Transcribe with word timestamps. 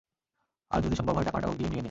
আর 0.71 0.79
যদি 0.81 0.95
সম্ভব 0.95 1.13
হয়, 1.13 1.25
টাকাটা 1.25 1.47
অগ্রিম 1.47 1.67
নিয়ে 1.67 1.75
নে। 1.75 1.79